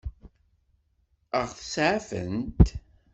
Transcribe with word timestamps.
Ad 1.39 1.49
ɣ-seɛfent? 1.51 2.67